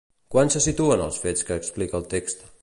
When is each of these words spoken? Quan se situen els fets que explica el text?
Quan 0.35 0.49
se 0.53 0.61
situen 0.65 1.03
els 1.09 1.19
fets 1.27 1.47
que 1.51 1.59
explica 1.63 2.01
el 2.01 2.09
text? 2.17 2.45